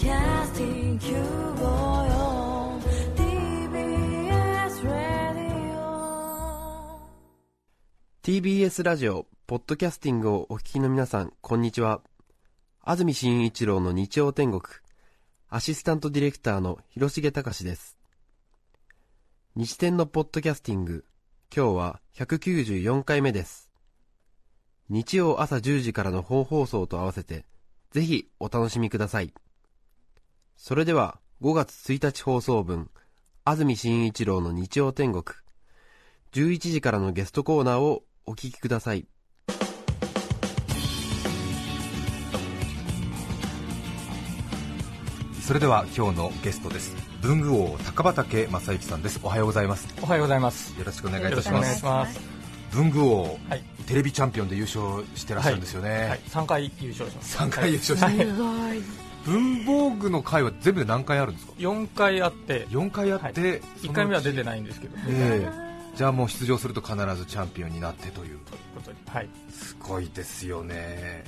[0.00, 2.80] Podcasting 954
[3.14, 5.76] TBS Radio
[8.22, 12.00] TBS ラジオ、ポッドキャスティングをお聞きの皆さん、こんにちは。
[12.82, 14.62] 安住紳一郎の日曜天国、
[15.50, 17.98] アシスタントディレクターの広重隆です。
[19.54, 21.04] 日天のポッドキャスティング、
[21.54, 23.68] 今日は194回目です。
[24.88, 27.44] 日曜朝10時からの本放送と合わせて、
[27.90, 29.34] ぜひお楽しみください。
[30.62, 32.90] それでは、5月1日放送分、
[33.46, 35.24] 安住紳一郎の日曜天国、
[36.34, 39.06] 11時からのゲストコーナーをお聞きください。
[45.40, 46.94] それでは今日のゲストです。
[47.22, 49.18] 文具王高畑正幸さんです。
[49.22, 49.88] おはようございます。
[50.02, 50.78] おはようございます。
[50.78, 52.12] よろしくお願いいよろしくお願いたします。
[52.12, 52.76] します。
[52.76, 53.64] 文具王、はい。
[53.86, 57.38] テレビチャンピオンで優勝してらっしゃるんですよね、はい、三回優勝します。
[57.38, 61.52] 3回優勝して、はい文房具の回は全部で何回あるんですか？
[61.58, 65.96] 四回あって、4回あって、一回目は出てい、ないんですけど、ええ。
[65.96, 68.28] じゃあもう出場すると必ずチャンピオンになってという。
[68.28, 68.38] という
[68.76, 69.28] ことで、はい。
[69.50, 71.24] すごいですよね。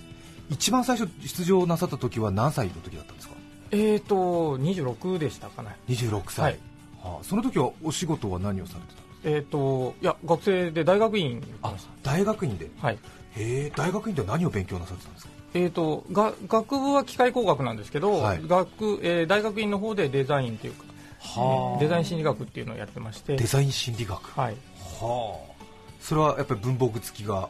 [0.50, 3.34] 一番最初出場なさった時は何歳の時だったんですか？
[3.72, 5.76] えーと二十六でしたかね。
[5.88, 6.58] 26歳、はい。
[7.02, 9.02] はあ、その時はお仕事は何をされてたんですか？
[9.24, 12.66] えーといや学生で大学院あ大学院で。
[12.80, 12.86] た。
[12.86, 12.98] はい。
[13.36, 15.31] へえ大学院では何を勉強なさってたんですか？
[15.54, 18.40] えーとが学部は機械工学なんですけど、はい。
[18.46, 20.84] 学えー大学院の方でデザインというか、
[21.20, 21.80] はあ。
[21.80, 23.36] デザイン心理学っていうのをやってまして。
[23.36, 24.30] デ、ザイン心理学。
[24.38, 24.56] ははい。
[25.00, 25.52] あ。
[26.00, 27.48] それはやっぱり文房具付きが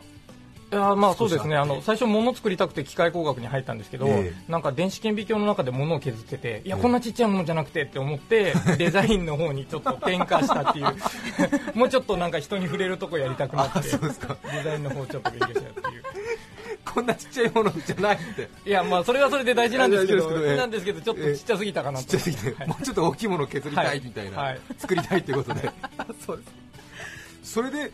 [0.72, 1.54] いやまあそうですね。
[1.54, 10.86] あの最初物作りたくて機械工学に入ったんですけど、えなんか電子顕微鏡の中で物を削ってていやこんなちっちゃいものじゃなくてって思って デザインの方にちょっと転化したっていう。
[11.78, 13.88] もうちょっとなんか人に触れるとこやりたくなってデ
[14.64, 16.02] ザインの方ちょっと勉強したっていう
[16.84, 18.48] こんなちっちゃいものじゃないって。
[18.66, 22.04] いやまあそれはそれで大事なんですけどなんですけどちょっとちっちゃすぎたかなと。
[22.04, 24.52] ちっちゃすぎて、もうちょっと大きいものを削りたいみたいな、はい。
[24.52, 24.60] はい。
[24.78, 25.70] 作りたいってことで。
[26.26, 26.42] そうで
[27.42, 27.54] す。
[27.54, 27.92] それで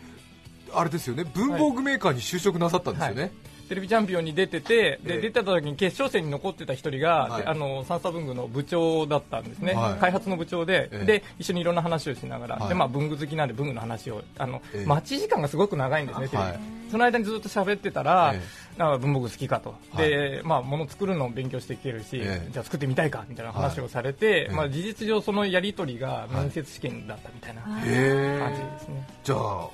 [0.73, 3.31] あれですよね文房具メーカーに就職なさったんですよね、はい。
[3.69, 5.21] テレビチャンピオンに出てて、でええ。
[5.21, 7.41] 出てた時に決勝戦に残ってた一人が、はい。
[7.43, 9.99] であのサンスタ文具の部長だったんですね、はい。
[9.99, 11.05] 開発の部長で、ええ。
[11.05, 12.69] で一緒にいろんな話をしながら、はい。
[12.69, 14.85] でまあ、文具好きなんで文具の話をあの、ええ。
[14.85, 16.49] 待ち時間がすごく長いんですね、テレビ。
[16.49, 16.59] はい。
[16.91, 18.43] その間にずっと喋ってたら、えな
[18.87, 20.09] んか文房具好きかと、はい。
[20.09, 22.49] でまあ、物作るのを勉強していけるし、ええ。
[22.51, 24.53] じゃあ作ってみたいかみたいな話をされて、ええ。
[24.53, 29.07] まあ、事実上、そのやり取りが面接試験だったみたいな感じですね。
[29.23, 29.71] じゃあはい。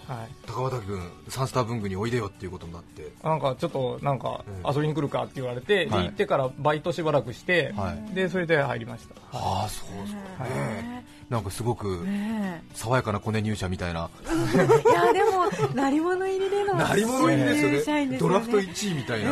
[0.47, 3.11] 高畑君サンスター文具においでよっていうことになって。
[3.23, 4.73] なんかちょっとなんかええ。
[4.73, 6.05] 遊びに来るかって言われて、ではい。
[6.05, 8.15] 行ってからバイトしばらくして、はい。
[8.15, 10.51] でそれで入りました、ああそうですか、はい。
[10.51, 14.09] ねなんかすごくね爽やかなコネ入社みたいな。
[14.27, 18.17] えいやでも鳴り物入りでの鳴り物入りですよね。
[18.17, 19.31] ドラフトね1位みたいな。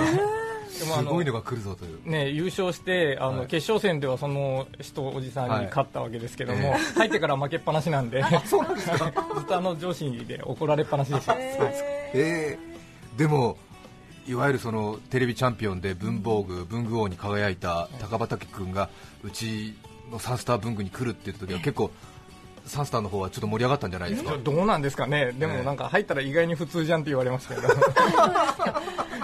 [0.69, 2.09] すごいのが来るぞという。
[2.09, 3.47] ね、優勝してあの、はい。
[3.47, 11.41] 決勝戦ではその人おじさんはいに勝ったわけですけども、え入ってから負けっぱなしなんで ずっとあの上司で怒られっぱなしでした、はい。
[12.13, 12.73] えー
[13.17, 13.57] でも
[14.27, 18.89] いわゆるそのテレビチャンピオンで文房具文具王に輝いた高畑君が
[19.23, 19.75] うち
[20.13, 21.91] のサンスター文具に来るって言った時は結構
[22.65, 24.37] サンスターの方はちょっと盛り上がったんじゃないですか？
[24.41, 25.33] どうなんですかね？
[25.33, 27.67] でもなんか入ったら意外に普通じゃんって言われましたけど。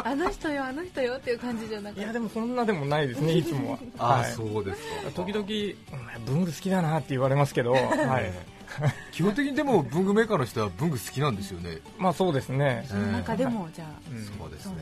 [0.03, 2.01] あの人よあの人よっていう感じじゃなくて。
[2.01, 3.79] いやでもそんなでもないですねいつもは。
[3.97, 4.31] ああ、はい。
[4.31, 5.11] そうですか。
[5.13, 7.83] 時々うん文具好きだなって言われますけど、はい。
[8.23, 8.33] え
[8.81, 13.87] え基本的にでも文具メーカーの人は文具好きなんですよね、 まあそうですね、その中でもじゃあ。
[14.11, 14.23] うん。
[14.25, 14.73] そうですね。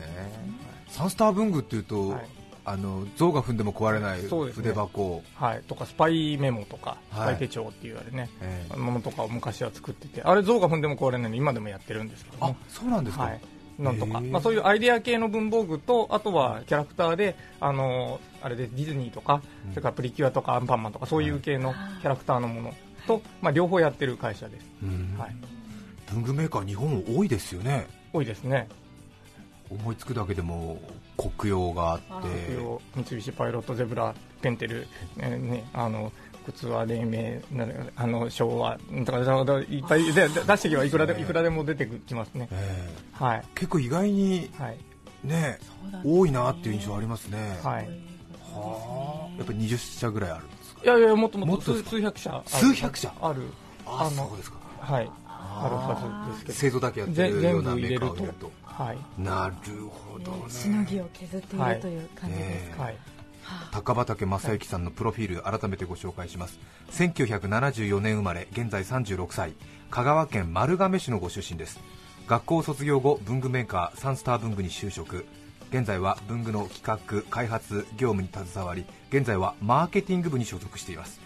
[0.88, 2.26] サンスター文具っていうと、はい
[2.68, 7.26] あの象が踏んでも壊れない筆箱、はい、とかスパイメモとか、スはい。
[7.28, 8.76] パイ手帳っていうあれね、ええ。
[8.76, 10.22] ものとかを昔は作ってて。
[10.22, 13.40] あれ象が踏んでも壊れないので今でもやってるんですけどあもそうなんですか、はい。
[13.78, 19.40] なんとか、まあ、そういうアイデア系の文房具とあとはキャラクターであのあれでディズニーとか、
[19.70, 22.74] それからプリキュアとかアンパンマンとかそういう系のキャラクターのもの
[23.06, 25.16] と、まあ、両方やってる会社です、うん。
[25.18, 25.36] はい、
[26.12, 27.86] 文具メーカー日本多いですよね。
[28.12, 28.68] 多いですね
[29.70, 30.80] 思いつくだけでも
[31.16, 32.58] 国用があって。
[32.94, 34.86] 三菱パイロットゼブラペンテル、
[35.18, 36.12] えーね、あの
[36.46, 37.66] 靴は黎明な
[37.96, 42.48] あの昭和とかだからいっぱいでで出していけばいくらでいくらでも出てきますね。
[42.50, 42.88] え
[43.20, 43.44] えはい。
[43.54, 44.78] 結構意外にはい。
[45.24, 47.88] ねそうだ多いなっていう印象ありますね、はい。
[48.52, 49.36] はあ。
[49.36, 50.80] やっぱり20社ぐらいあるんですか？
[50.84, 51.90] いやいやもっともっと数もっとですか？
[51.90, 53.12] 数百社数百社？
[53.20, 53.42] ある。
[53.84, 54.58] ああのそうですか。
[54.80, 55.10] はい。
[55.60, 58.98] あるはずですけ製造だけやってぜるようなメ全部入れるとーカーを見るとはい。
[59.20, 59.54] なる
[59.88, 60.38] ほどね。
[60.48, 62.96] しのぎを削っているという感じですか、はい。
[63.72, 66.60] 高畑正幸さんのプロフィール改めてご紹介します。
[66.92, 69.54] 1974年生まれ現在36歳
[69.90, 71.80] 香川県丸亀市のご出身です。
[72.28, 75.26] 学校卒業後文具メーカーサンスター文具に就職。
[75.70, 81.20] 現在は文具の企画開発業務に携わり現在はマーケティング部に所属しています。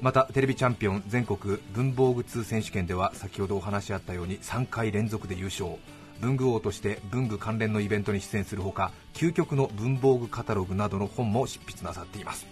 [0.00, 5.76] またテレビチャンピオン全国文房具通選手権では先ほどお話しあったように3回連続で優勝
[6.20, 12.46] 文具王として文具関連のイベントに出演するほか究極の文房具カタログなどの本も執筆なさっています。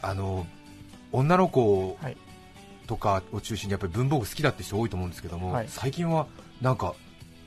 [0.00, 0.46] あの
[1.10, 2.16] 女の子はい
[2.88, 5.66] とかを中心にやっぱり文房具好きだって人多いと思うんですけども、はい。
[5.68, 6.26] 最近は
[6.62, 6.94] なんか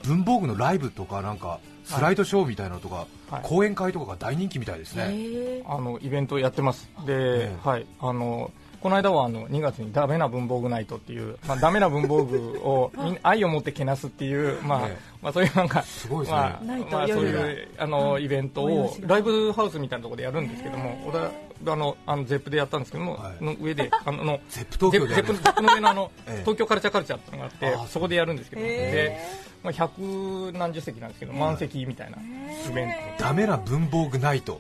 [0.04, 3.42] 文房具のライブとかなんかスライドショーみたいなのとか、はい。
[3.44, 6.90] 講演会とかが大人気みたいですね、えあのイベントやってます。
[7.06, 7.68] で、ええ。
[7.68, 7.88] はい。
[8.00, 8.52] あの
[8.82, 12.92] この間はあの2月にダメな文房具ナイトっていう、まあ、ダメな文房具を
[13.22, 15.12] 愛を持ってけなすっていう、まあええ。
[15.22, 16.38] まあ、そういうなんかすごいですね。
[16.38, 23.44] まあナイトまあ、そういうあのイベントをライブハウスみたいなところでやるんですけども、小田あのあのゼップでやったんですけども、はい。
[23.44, 26.40] の上で あののゼップ東京でゼップゼップの上のあの、 ええ。
[26.40, 29.18] 東京カルチャーカルチャーっていうのがあってそこでやるんですけど、へで、
[29.64, 32.90] まあ、百何十席なんですけど満席みたいなイベン
[33.20, 33.24] ト。
[33.24, 34.60] ダメな文房具ナイト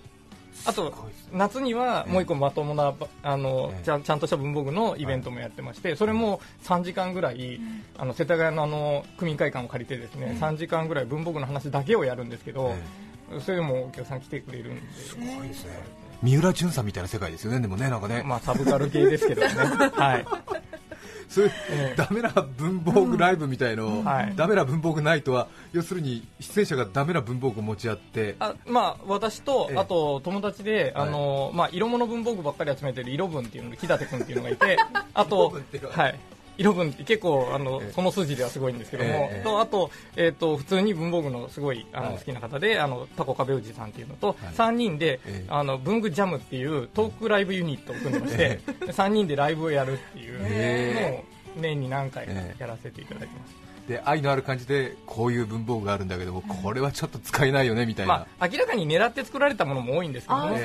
[0.65, 0.93] あと
[1.31, 2.93] 夏にはもう一個まともな
[3.23, 7.59] あのええちゃんちゃんとした文房具のイベントもやってましてそれも3時間ぐらい
[7.97, 12.75] あの世田谷のあの区民会館を借りてですね3時間ぐらい文房具の話だけをやるんですけど
[13.39, 14.93] それでもお客さん来てくれるんで。
[14.93, 15.71] すごいですね。
[16.21, 19.47] 三浦淳さんみたいな世界ですよねでもねなんかね、まあサブカル系ですけどね。
[19.95, 20.25] はい
[21.31, 21.95] そういう、ええ。
[21.95, 24.35] ダメな文房具ライブみたいの、はい。
[24.35, 28.35] ダメな文房具ナイトは要するに出演者がダメな文房具を持ち合って。
[28.39, 29.77] あまあ私とええ。
[29.77, 34.77] あと友達であのまあ色物文房具ばっかり集めてる色分っていうので木立君っていうのがいて
[35.13, 35.53] あ色と
[35.89, 36.19] はい
[36.61, 37.91] 色分って結構あのええ。
[37.91, 39.29] その筋ではすごいんですけども。
[39.31, 42.11] ええとあとえっと普通に文房具のすごいあはい。
[42.11, 44.37] の好きな方であのタコ壁氏さんっていうのとはい。
[44.53, 45.45] 3人でええ。
[45.49, 51.23] あの文具ジャムっていうトークライブユニットを組んでましてえ3人でライブをやるっていうへのを
[51.61, 53.55] 年に何回かええやらせていただきます。
[53.87, 60.57] で愛のある感じでこういう文房具があるんだけどもこれはちょっと使えないよねみたいな、まあ明らかに狙って作られたものも多いんですけども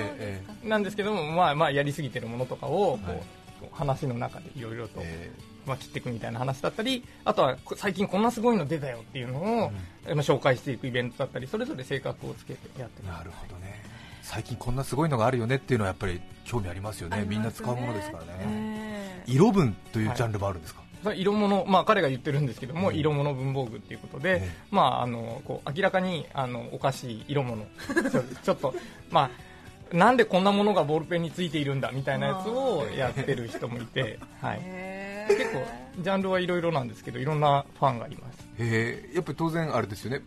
[0.64, 3.22] なんですけども、まあ、まあやりすぎてるものとかをこう、はい。
[3.72, 5.32] 話の中でいろいろと、え
[5.66, 13.14] まあ、切っていくみたいな話だったりあとはこ最近こんなすごいの出たよっていうのを、まあ紹介していくイベントだったりそれぞれ性格をつけてやってます。
[13.14, 13.84] ーなるほどね。
[14.22, 17.18] 最近こんなすごいのがあるよねっていうのはやっぱり興味ありますよね。
[17.18, 17.26] ね。
[17.28, 22.96] みんな使うものですからね、え色分というジャンルもあるんですか、それ色物、まあ、彼が言ってるんですけども、うん。
[22.96, 24.50] 色物文房具っていうことで、ええ。
[24.70, 27.66] まあ、あのこう明らかにあのおかしい色物。
[28.42, 28.74] ちょっと、
[29.10, 29.30] ま
[29.92, 35.67] あ、なんでこんなものがボールペンについているんだみたいなやつをやってる人もいて、はい、へ結構
[35.99, 38.46] ジャンルはいろいろなんですけどいろんなファンがいます。
[38.58, 40.23] えーやっぱり当然あれですよね。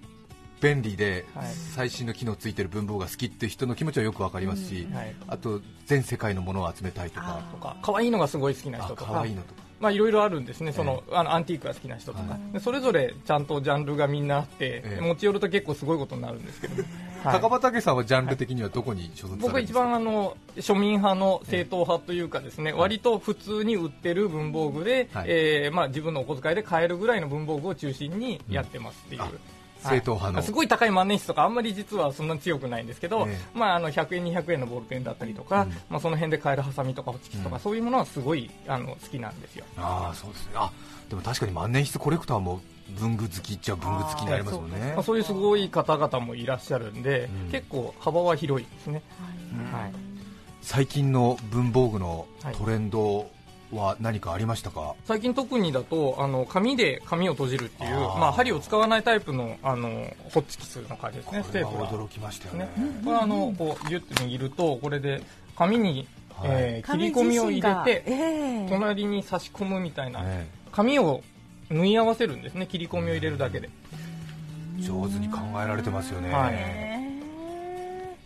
[0.62, 1.48] 便利ではい。
[1.54, 5.16] 最新の機能ついてる文房具が好きっていう人の気持ちはよくわかりますし、はい。
[5.28, 7.42] あと全世界のものを集めたいとか。
[7.52, 9.14] とか可愛いのがすごい好きなあ人とか。
[9.14, 10.72] 可愛いのとかまあいろいろあるんですね。
[10.72, 15.02] その、あのアンティークが好きな人とか、はでそれぞれちゃんとジャンルがみんなあって、ええ。
[15.02, 16.84] 持ち寄ると結構すごいことになるんですけど、
[17.24, 25.26] は い高畑さんはジャンル的にはどこに所属さ僕は一番あの庶民派の正統派というかですね、割と普通に売ってる文房具で、はい。
[25.30, 29.30] えーまあ、自分のお小遣いで買えるぐらいの文房具を中心にやってますっていう、うん
[29.84, 30.42] 正統派の。
[30.42, 35.70] すごい高い万年筆とかあんまり実はそんなに強くないんですけど、えまあ、あの100円200円のボールペンだったりとか、うん。
[35.90, 37.62] まあ、その辺で買えるハサミとかホチキスとか、うん。
[37.62, 39.66] そういうものはすごいあの好きなんですよ。
[39.78, 40.52] ああそうですね。
[40.56, 40.72] あ
[41.10, 42.62] でも確かに万年筆コレクターも
[43.00, 44.94] 文具好きっちゃ文具好きになりますもんね。
[44.96, 47.52] まあ、そういうすごい方々もいらっしゃるんで、うん。
[47.52, 49.02] 結構幅は広いですね、
[49.72, 49.92] はい。
[50.62, 52.28] 最近の文房具の
[52.58, 53.30] トレンド
[53.72, 59.90] は何かありましたか、最近特にだとあの紙で紙を閉じるっていうまあ、針を使わないタイプのあの
[60.34, 61.44] ホッチキスの感じですね。
[61.44, 62.60] ステープラー驚きましたよね。
[62.76, 63.02] ね。
[63.06, 65.22] これあのこうギュッと握るとこれで
[65.56, 66.50] 紙に、はい。
[66.52, 71.24] えー切り込みを入れて、ええ隣に差し込むみたいな、ね紙を
[71.70, 72.66] 縫い合わせるんですね。
[72.68, 73.70] 切り込みを入れるだけで。
[74.80, 76.54] 上手に考えられてますよね、はい。
[76.54, 76.89] え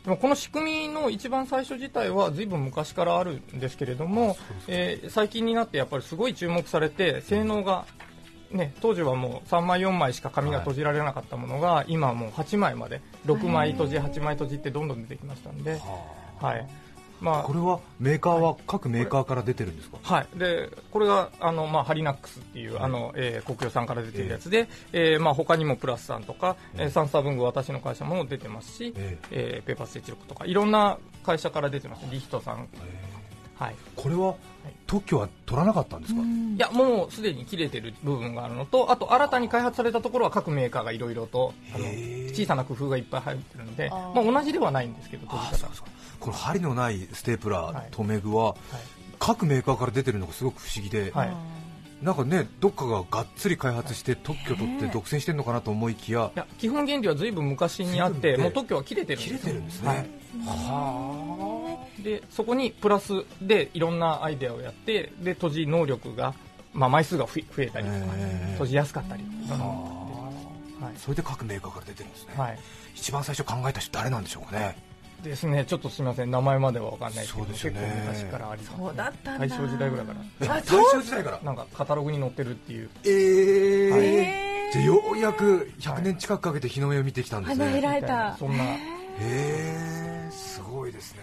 [0.03, 4.35] でもこの仕組みの一番最初自体は随分昔からあるんですけれども、
[4.67, 7.85] えー最近になってやっぱりすごい注目されて性能が、
[8.51, 15.79] ね、当時はもう3枚4枚しか紙が閉じられなかったものが、今はもう8枚まで6枚閉じ8枚閉じってどんどん出てきましたんで、
[16.41, 16.67] はい
[17.23, 17.43] まあ。
[17.43, 29.61] これはメーカーは各メーカーから出てるんですか、はい、でこれがあの、まあ、ハリナックスっていう、あのえー国用さんから出てるやつで、えーまあ、他にもプラスさんとか、えーサンスター文具私の会社も出てますし、ええ。
[29.63, 32.67] ーペーパーステッチロックとかいろんな会社から出てますリヒトさん、
[33.57, 34.35] はい、これは
[34.87, 41.85] 特許は取らなかったんですか、いやもうすでに切れてる部分があるのとあと新たに開発されたところは各メーカーがいろいろとあの
[42.29, 47.87] 小さな工夫がいっぱい入ってるのでまあ、同じではないんですけど閉じ方あそうそうこの針のないステープラー、はい。
[47.91, 48.55] 留め具は、
[49.19, 51.35] 各メーカーから出てるのがすごく不思議で、はい。
[52.01, 59.97] なんかねどっかががっつり開発して特許取って独占してるのかなと思いきやいや基本原理はずいぶん昔にあってもう特許は切れてるんです切れてるんですね、はい。
[60.43, 66.33] はでそこにプラスでいろんなアイデアをやってで閉じ能力が、
[66.73, 68.13] まあ、枚数が増え増えたりとか、
[68.51, 70.85] 閉じやすかったりとか、あ。
[70.85, 70.93] はい。
[70.97, 72.59] それで各メーカーから出てるんですね、はい、
[72.95, 74.75] 一番最初考えた人誰なんでしょうかね
[75.23, 75.65] ですね。
[75.65, 76.31] ちょっとすみません。
[76.31, 77.45] 名前までは分かんないですけど。
[77.47, 80.55] 結構昔からあります、ね、そうだったんだ大正時代ぐらいから。
[80.55, 81.39] あ大正時代から。
[81.41, 82.89] なんかカタログに載ってるっていう。
[83.05, 83.91] えー。
[83.91, 88.79] はいようやく100年近くかけて日の目を見てきたんですね、花開いそんな、へ
[89.19, 91.19] えすごいですね。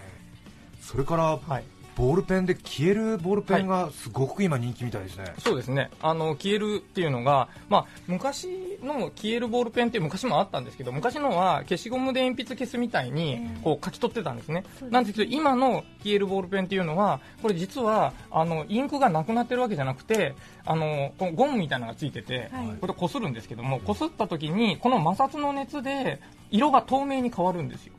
[0.81, 1.63] それからはい、
[1.95, 5.89] ボールペンで消えるボールペンがすごく今人気みたいですね、そうですね。
[6.01, 8.47] あの消えるっていうのが、まあ、昔
[8.81, 14.93] の消えるボールペンって昔もあったんですけど昔のは消しゴムで鉛筆消すみたいにこう書き取ってたんですね、そうです。
[14.93, 20.33] なんですけど今の消えるボールペンっていうのはこれ実はあのインクがなくなってるわけじゃなくて
[20.65, 22.77] あのこのゴムみたいなのがついてて、はい。
[22.79, 26.19] これこするんですけどもこすった時にこの摩擦の熱で
[26.49, 27.93] 色が透明に変わるんですよ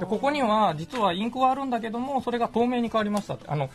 [0.00, 3.70] でここには実はインクはあるんだけどもそれが透明に変わりましたあの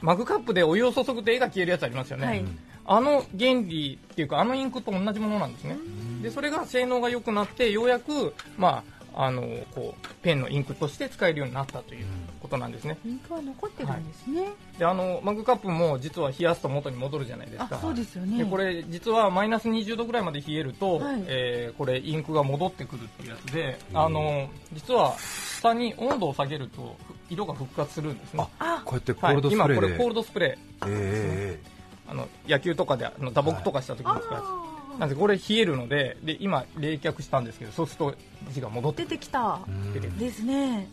[0.00, 2.44] マグカップでお湯を注ぐと絵が消えるやつありますよね、はい。
[2.86, 5.76] あの原理っていうかあのインクと同じものなんですね。
[6.22, 9.42] でそれが性能が良くなってようやく、まあ、あの
[9.74, 12.06] こうペンのインクとして使えるようになったという
[12.40, 12.96] ことなんですね。
[13.04, 14.48] インクは残ってるんですね、
[14.78, 17.68] であのマグカップも実は冷やすと元に戻るじゃないですか。
[17.72, 18.38] あそうですよね。
[18.38, 21.24] でこれ実はマイナス20度ぐらいまで冷えると、はい。
[21.26, 28.46] えーこれインクが戻ってくるっていうやつで、あの実は下に温度を下げるとふ色が復活するんですね。
[28.58, 30.86] あこうやってコはいールドスプレーで、今これコールドスプレー。
[30.88, 31.60] え
[32.08, 34.69] あの野球とかであの打撲とかした時に使うやつ、あ
[35.00, 38.14] なんでこれ冷えるのでで今冷却したんですけどそうすると
[38.50, 39.60] 字が戻っーて出てきた。
[39.94, 40.88] 出てくるですね。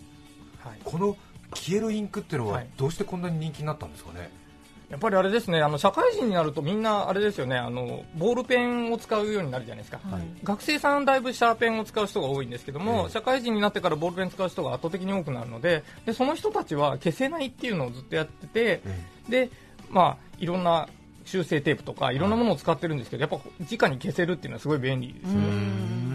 [0.63, 1.17] はい、この
[1.53, 2.67] 消えるインクっていうのははい。
[2.77, 4.31] どうしてこんなに人気になったんですかね、
[4.89, 10.21] やっぱりあれですねあの社会人になるとみんなあれですよねあのボールペンを使うようになるじゃないですか、はい。
[10.41, 13.09] 学生さんだいぶシャーペンを使う人が多いんですけども、ええ。
[13.09, 18.81] 社会人になってからボールペン使う人が圧倒的に多くなるのででその人たちは消せないっていうのをずっとやってて
[19.27, 19.49] で
[19.89, 20.87] まあいろんな
[21.27, 22.17] 修正テープとかい。
[22.17, 25.34] ろんなものを使ってるんですけどやっぱ直に消せるっていうのはすごい便利です。
[25.34, 26.07] よね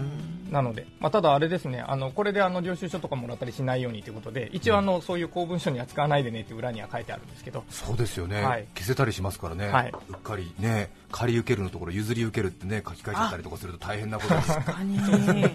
[0.53, 7.63] なので、まあ、ただあれですねあのこれであの領収書とかもらったりしないようにということで一応あのそういう公文書には使わないでねって裏には書いてあるんですけど。
[7.69, 8.67] そうですよね、はい。
[8.75, 9.91] 消せたりしますからね、はい。
[10.09, 14.47] うっかりね借り受けるのところ譲り受けるってね書き換えちゃったりとかすると大変なことです。
[14.49, 14.99] 確かに。
[15.01, 15.51] 本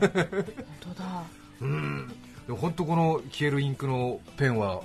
[0.80, 1.22] 当だ。
[1.60, 2.08] うん。
[2.48, 4.82] でも本当この消えるインクのペンは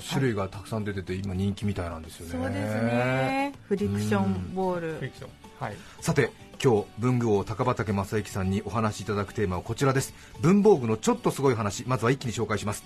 [0.00, 2.32] 種類がたくさん出てて今人気みたいなんですよね。
[2.32, 3.52] そうですね。
[3.68, 4.94] フリクションボール。
[4.94, 5.30] フリクション。
[5.58, 5.76] はい。
[6.00, 6.30] さて
[6.62, 10.14] 今日文具王高畑正幸さんにお話しいただくテーマはこちらです。
[10.40, 12.84] 文房具のちょっとすごい話まずは一気に紹介します。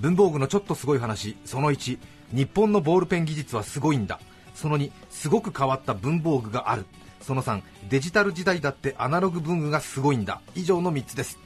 [0.00, 1.98] 文房具のちょっとすごい話その1
[2.32, 4.20] 日本のボールペン技術はすごいんだ。
[4.54, 6.86] その2すごく変わった文房具がある。
[7.20, 10.40] その3デジタル時代だってアナログ文具がすごいんだ。
[10.54, 11.38] 以上の3つです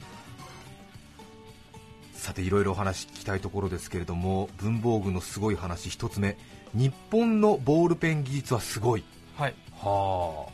[2.25, 6.37] さていろいろお話聞きたいところですけれども文房具のすごい話1つ目。
[6.73, 9.03] 日本のボールペン技術はすごい。
[9.37, 9.53] はい。
[9.77, 10.51] はあ。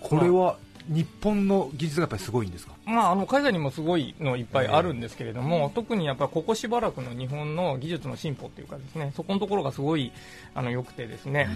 [0.00, 0.56] これは
[0.88, 2.72] 日本の技術がやっぱりすごいんですか？
[2.88, 10.10] まあ、あの海外にもすごいのいっぱいあるんですけれども、特にやっぱりここしばらくの日本の技術の進歩っていうかですねそこのところがすごい
[10.54, 11.48] あの良くてですね、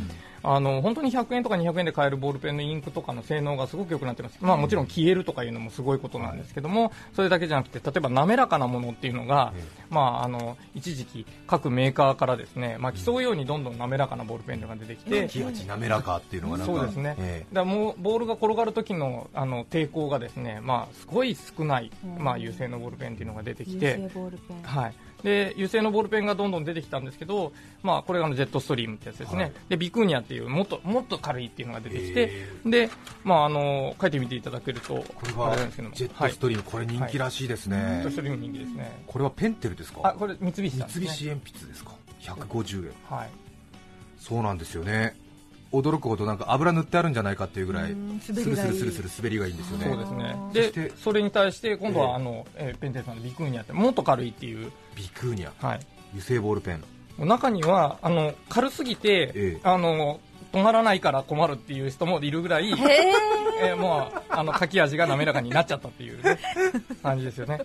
[0.43, 9.55] あの本当に100円とか200円で買えるボールペンのインクとかの性能がすごく良くなってます、まあ、もちろん消えるとかいうのもすごいことなんですけども、それだけじゃなくて例えば滑らかなものっていうのが、
[9.89, 24.63] まあ、あの一時期各メーカーからですね、まあ、競うようにどんどん滑らかなボールペンが出てきて、キ八滑らかっていうのがそうですね、えだもうボールが転がる時のあの抵抗がですね、まあ、すごい少ない、まあ、油性のボールペンっていうのが出てきて油性ボールペン。
[24.63, 27.53] はい、で油性のボールペンがどんどん出てきたんですけど、
[27.83, 29.53] まあ、これがあのジェットストリームってやつですね、はい。
[29.69, 32.21] でビクーニャっていうもっともっと軽いっていうのが出てきて
[32.65, 32.91] へ、で
[33.25, 39.03] まあ、あの書いてみていただけるとこれあはジェットストリーム、これ人気らしいですね、はい、ジェットストリーム人気ですね。
[39.07, 40.01] これはペンテルですか？
[40.05, 40.71] あこれ三菱ね。
[40.89, 42.93] 三菱鉛筆ですか？150円。
[43.09, 43.31] はい。
[44.19, 45.17] そうなんですよね
[45.73, 49.55] 驚くほどなんか油塗ってあるんじゃないかっていうぐらいうんスル滑りがいいスルスルスル滑りがいい。
[49.55, 49.85] んですよね。
[49.87, 50.37] そうですね。
[50.87, 52.07] でそれに対して今度ええ。
[52.07, 55.51] はあの、えーペンテルさんのビクーニャってもっと軽いっていう、ビクーニャ。
[55.65, 56.85] はい、油性ボールペン。
[57.19, 59.61] 中にはあの軽すぎて、ええ。
[59.63, 60.21] あの
[60.53, 63.13] 止まらないから困るっていう人もいるぐらい、へえ
[63.71, 66.39] えーもうあの書き味が滑らかになっちゃったっていう、ね、
[67.03, 67.61] 感じですよね。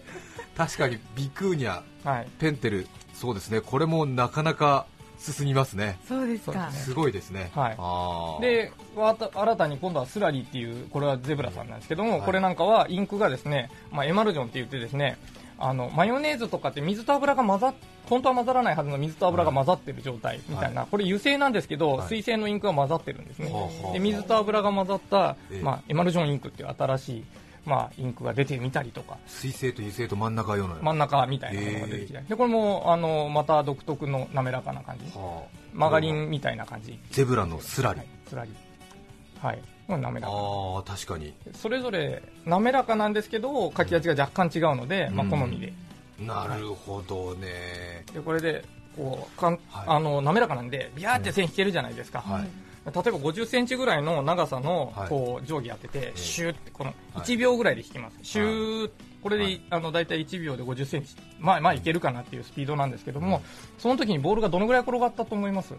[0.55, 2.27] 確かにビクーニャはい。
[2.39, 3.61] ペンテルそうですね。
[3.61, 4.85] これもなかなか
[5.17, 5.99] 進みますね。
[6.07, 6.71] そうですか。
[6.71, 7.51] すすごいですね。
[7.55, 8.41] はい。
[8.41, 12.21] でわた新たに今度はスラリーっていうこれはゼブラさんなんですけども、はい。
[12.21, 15.17] これなんかはインクがですね、まあ、エマルジョンって言ってですね
[15.57, 17.73] あのマヨネーズとかって水と油が混ざっ
[18.09, 22.07] 本当は混ざらないはずの水と油が混ざってる状態みたいな、これ油性なんですけど、はい。
[22.07, 23.51] 水性のインクが混ざってるんですね、
[23.93, 25.61] で水と油が混ざった、ええ。
[25.61, 27.25] まあ、エマルジョンインクっていう新しい、
[27.67, 29.17] まあ、インクが出てみたりとか。
[29.27, 32.25] 水性と油性と真ん中用の真ん中みたいなものが出てきたり。
[32.25, 35.11] でこれもあのまた独特の滑らかな感じ。
[35.17, 35.57] はあ。
[35.73, 36.97] マガリンみたいな感じ。
[37.11, 38.51] ゼブラのスラリ、はい、スラリ。
[39.41, 39.61] はい。
[39.89, 40.33] 滑らか。
[40.33, 41.33] ああ確かに。
[41.53, 45.73] それぞれ滑らかなんですけど書き味が若干違うので、まあ、うん好みで。
[46.19, 49.85] なるほどね、でこれでこうかん、はい。
[49.87, 55.09] あの滑らかなんでビヤーって線引けるじゃないですか、はい例えば50センチぐらいの長さのはい。
[55.09, 57.25] こう定規当てて、えシューってこのはい。
[57.25, 58.91] 1秒ぐらいで引きます、シュー
[59.21, 59.61] これで、はい。
[59.71, 61.15] あの大体1秒で50センチ。
[61.39, 63.41] まあまあいけるかなっていうスピードなんですけども、
[63.77, 65.73] その時にボールがどのぐらい転がったと思います？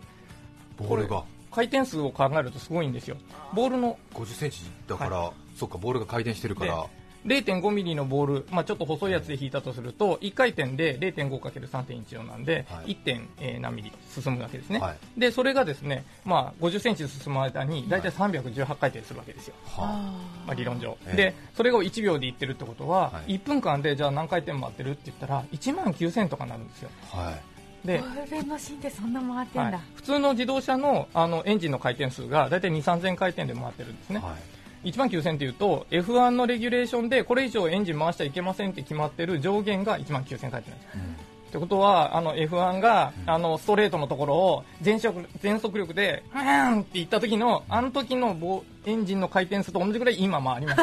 [0.77, 1.25] ボールが？
[1.51, 3.17] 回転数を考えるとすごいんですよ。
[3.55, 6.85] ボールの50センチだから、そっかボールが回転してるから
[7.27, 12.93] 0.5ミリのボール、まあ、ちょっと細いやつで引いたとすると1回転で 0.5×3.14 なんで、はい。
[12.93, 12.97] 1.
[12.97, 15.21] 点、えー何ミリ進むわけですね、はい。
[15.21, 20.13] でそれがですね、まあ、50センチ進む間に大体318回転するわけですよ、は
[20.47, 21.17] まあ、理論上、ええ。
[21.17, 23.37] でそれを1秒でいってるってことは、はい。
[23.37, 26.91] 1分間でじゃあ何回転回ってるって言ったら1万9000とかなるんですよ。
[27.13, 27.41] あはい。
[27.85, 41.29] でボ、ールペンマシンってそんな回ってんだ、はい、普通の自動車のあのエンジンの回転数が大体2 3 0 0 0回転で回ってるんですね、はい1万9000っていうと F1 のレギュレーションでこれ以上エンジン回しちゃいけませんって決まってる上限が1万9000回転なんです。
[41.49, 50.83] ってことはあの F1 が、あのストレートのところを全速全速力で「ふーん!」っていった時のあの時のボエンジンの回転数と同じぐらい今回ります、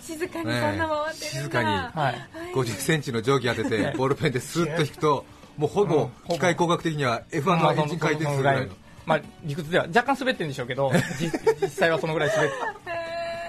[0.14, 1.14] 静かにそんな回ってるんだ、ねえ。
[1.14, 1.68] 静かに。
[1.68, 5.24] はい、50センチの定規当ててボールペンでスッと引くと
[5.56, 8.72] もうほぼ機械工学的には F1 のエンジン回転数ぐらいの
[9.06, 12.50] まあ、理屈では若干滑ってるんでしょうけど 実実際はそのぐらい滑っ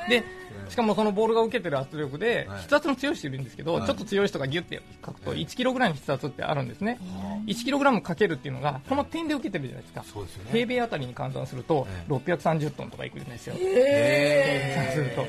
[0.08, 0.24] てで
[0.70, 2.62] しかもそのボールが受けてる圧力ではい。
[2.64, 3.86] 筆圧の強い人いるんですけど、はい。
[3.86, 7.00] ちょっと強い人がギュッて書くとはい1キロぐらいの筆圧ってあるんですね、
[7.46, 10.04] 1キログラムかけるっていうのがこの点で受けてるじゃないですか。
[10.04, 10.30] すよね。
[10.52, 15.26] 平米あたりに換算するとえ630トンとかいくんですよ、え計算すると。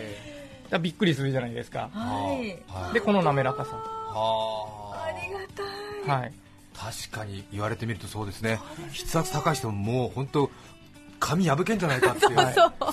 [0.71, 1.90] だびっくりするじゃないですか。
[1.92, 2.59] はい。
[2.68, 6.21] はいでこの滑らかさ、はありがたい。
[6.21, 6.33] はい、
[6.78, 8.61] 確かに言われてみるとそうですね。
[8.92, 10.50] 筆圧高い人ももう本当
[11.19, 12.36] 紙破けんじゃないかっていう。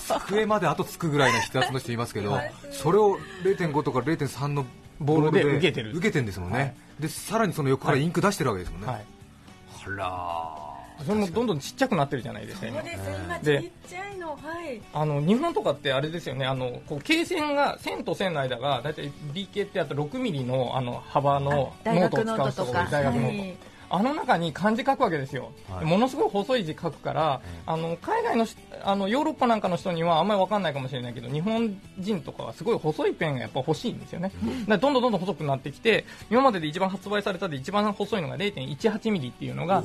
[0.26, 2.38] 机まで後つくぐらいの筆圧の人いますけど
[2.70, 4.66] それを0.5とか0.3の
[5.00, 5.90] ボールで受けてる。
[5.90, 6.74] 受けてるんですもんね、はい。
[7.00, 9.04] でさらにその横からインク出してるわけですもんね、はい、
[9.86, 12.80] あらそれもどんどんちっちゃくなってるじゃないですか今。
[12.80, 13.00] そうです。
[13.24, 14.28] 今でちっちゃいの。
[14.30, 14.80] はい。
[14.92, 16.46] あの日本とかってあれですよね。
[16.46, 22.90] あのこう罫線が線と線の間が大体 B 系ってあと6ミリのあの幅のノ大ートを使う人が多い。
[22.90, 25.84] 大学ノート、はいあの中に漢字書くわけですよ、はい。
[25.84, 34.32] ものすごい細い字書くから、あの海外のしあのヨーロッパなんかの人にはあんまり分かんないかもしれないけど日本人とかはすごい細いペンがやっぱ欲しいんですよね、
[34.68, 39.84] だどんどんどんどん細くなってきて今までで一番発売されたで一番細いのが0.18ミリっていうのが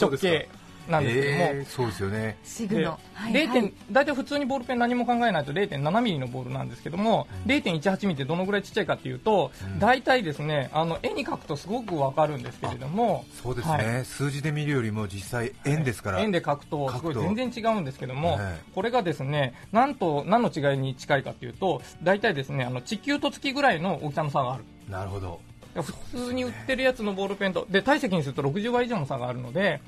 [0.00, 0.48] 直径
[0.88, 2.18] なんですけども、えーそうですよね。
[2.18, 2.98] でシグノ。
[3.14, 3.72] はい0点はい。
[3.90, 9.78] 大体普通にボールペン何も考えないと0.7ミリのボールなんですけども、0.18ミリってどのぐらいちっちゃいかっていうと、うん。
[9.78, 13.24] 大体ですねあの絵に描くとすごくわかるんですけれども。
[13.42, 14.04] そうですね、はい。
[14.04, 17.34] 数字で見るよりも実際円ですから、円で描くとすごい描くと。
[17.34, 24.64] 全然違うんですけども、ええこれがですねなんと何の違いに近いかっていうと大体ですねあの地球と月ぐらいの大きさの差がある。
[24.88, 25.40] なるほど、
[25.74, 29.80] 普通に売ってるやつのボールペンとで体積にすると60倍以上の差があるのでね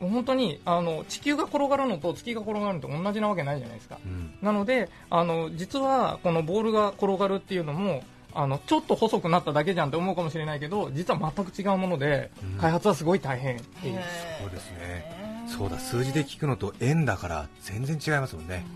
[0.00, 3.98] 本当にあの地球が転がるのと月が転がるのと同じなわけないじゃないですか。
[4.04, 4.34] うん。
[4.42, 8.02] なのであの実はこのボールが転がるっていうのも
[8.34, 12.58] あのちょっと細くなっただけじゃんって思うかもしれないけど実は全く違うもので、うん。
[12.58, 14.00] 開発はすごい大変っていう、
[14.40, 15.46] そうですね。
[15.48, 18.66] そうだ数字で聞くのと円だから全然違いますもんね、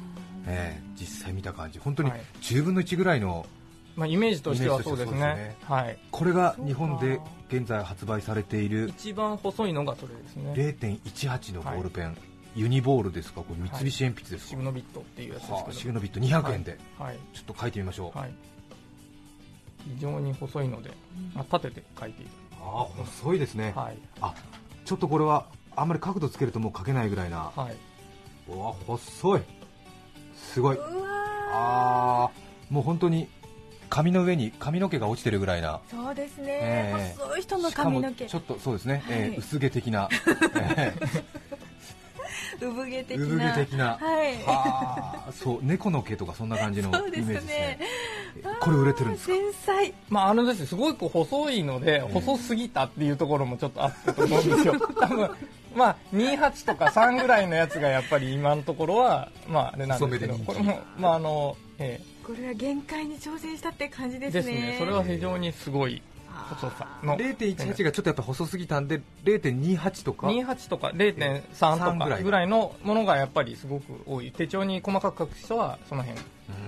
[0.46, 1.78] ええ実際見た感じ。
[1.78, 2.20] 本当にはい。
[2.40, 3.44] 10分の1ぐらいの
[4.00, 8.88] まあ、イメージとしてはそうですねイメージとしてそうはい、これが日本で現在発売されている。
[8.88, 10.52] 一番細いのがそれですね。
[10.54, 12.16] 0.18のボールペン、
[12.56, 13.42] ユニボールですか？
[13.42, 18.32] これ三菱鉛筆ですか、シグノビットっていうやつですはあけどシグノビット200円で、はい、ちょっと書いてみましょう、はい、
[19.94, 20.90] 非常に細いので、
[21.34, 22.30] まあ、立てて書いている、
[22.62, 23.98] ああ細いですね、はい。
[24.22, 24.34] あ
[24.86, 27.52] ちょっとこれはあんまり角度つけるともう書けないぐらいな。
[27.54, 27.76] はい、
[28.50, 29.42] うわ細い。
[30.34, 30.76] すごい。
[30.76, 31.08] うわ
[31.52, 33.28] あーもう本当に
[33.90, 35.80] 髪の上に髪の毛が落ちてるぐらいな。
[35.92, 37.14] ーそうですね、ええ。
[37.18, 38.26] 細い人の髪の毛。
[38.26, 40.08] ちょっとそうですね、えーはい薄毛的な、
[40.76, 40.94] え
[42.60, 44.34] 産毛的ー産な毛的な、はい。
[44.44, 47.24] はあそう猫の毛とかそんな感じのそうですね。
[47.24, 47.78] イメージですね。
[48.60, 49.34] これ売れてるんですか？
[49.34, 49.94] 繊細。
[50.08, 55.30] まあ、あのですねすごく細いので、細すぎたっていうところもちょっとあったと思うんですよ、 多分
[55.74, 62.00] まあ、28とか3ぐらいのやつがやっぱり今のところは、まあ、あれなんですけど、これも、まああのえ
[62.30, 64.42] これは限界に挑戦したって感じですね。
[64.42, 64.76] ですね。
[64.78, 70.28] それは非常にすごい細さの0.18がちょっとやっぱ細すぎたんで0.28とか。
[70.28, 72.18] 28とか0.3とぐらい。
[72.18, 74.30] かぐらいのものがやっぱりすごく多い。
[74.30, 76.20] 手帳に細かく書く人はその辺。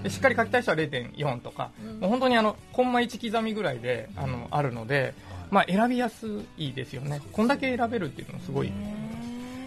[0.02, 1.70] でしっかり書きたい人は0.4とか、
[2.00, 5.14] もう本当にあのコンマ1刻みぐらいであのあるので、
[5.50, 7.20] まあ、選びやすいですよね。
[7.32, 8.72] こんだけ選べるっていうのもすごい。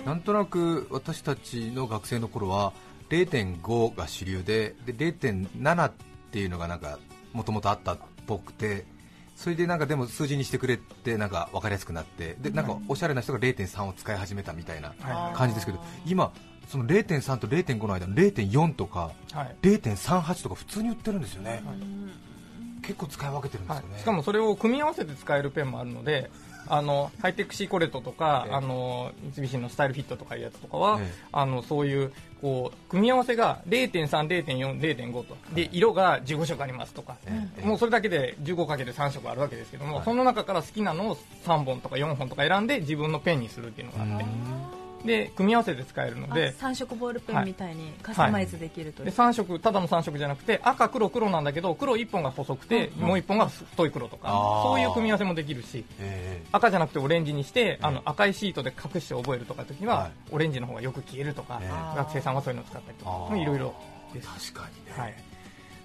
[0.06, 2.74] なんとなく私たちの学生の頃は
[3.10, 5.92] 0.5が主流でで0.7っ
[6.32, 7.00] ていうのがなんか
[7.34, 8.86] もともとあったっぽくて
[9.36, 15.36] それでなんかでも数字にしてくれってなんか分かりやすくなってでなんかおしゃれな人が0.3を使い始めたみたいなはい。
[15.36, 16.32] 感じですけど今
[16.70, 19.56] その0.3と0.5の間の0.4とかはい。
[19.62, 21.62] 0.38とか普通に売ってるんですよね、
[22.82, 26.32] 結構使い分けてるんですよね、はい、しかもそれを組み合わせて使えるペンもあるので
[26.68, 28.54] あのハイテクシーコレットとか、ええ。
[28.56, 31.14] あの三菱のスタイルフィットとかいうやつとかは、ええ。
[31.32, 35.36] あのそういうこう組み合わせが0.3、0.4、0.5と。
[35.54, 37.66] で色が15色ありますとか、ええ。
[37.66, 40.06] もうそれだけで 15×3 色あるわけですけども、はい。
[40.06, 44.26] その中から好きなのを3本とか4本とか選んで自分のペンにするっていうのがあって、
[45.04, 54.30] で組み合わせて使えるので3色ボールペンみたいにカスタマイズできるという、で3色ただの3色じゃなくて赤黒黒なんだけど黒1本が細くて、もう1本が太い黒とか
[54.64, 56.44] そういう組み合わせもできるしえ。
[56.52, 60.12] 赤じゃなくてオレンジにして、あの赤いシートで隠して覚えるとか時には、はい。
[60.32, 61.98] オレンジの方がよく消えるとか、ええ。
[61.98, 63.74] 学生さんはそういうのを使ったりとかいろいろ
[64.14, 65.16] です、ー確かにね、はい、